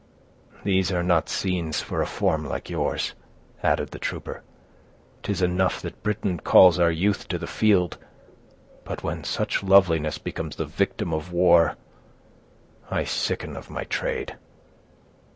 "These 0.63 0.91
are 0.91 1.03
not 1.03 1.29
scenes 1.29 1.79
for 1.81 2.01
a 2.01 2.07
form 2.07 2.43
like 2.43 2.71
yours," 2.71 3.13
added 3.61 3.91
the 3.91 3.99
trooper. 3.99 4.41
"'Tis 5.21 5.43
enough 5.43 5.79
that 5.83 6.01
Britain 6.01 6.39
calls 6.39 6.79
our 6.79 6.89
youth 6.89 7.27
to 7.27 7.37
the 7.37 7.45
field; 7.45 7.99
but 8.83 9.03
when 9.03 9.23
such 9.23 9.61
loveliness 9.61 10.17
becomes 10.17 10.55
the 10.55 10.65
victim 10.65 11.13
of 11.13 11.31
war, 11.31 11.77
I 12.89 13.03
sicken 13.03 13.55
of 13.55 13.69
my 13.69 13.83
trade." 13.83 14.37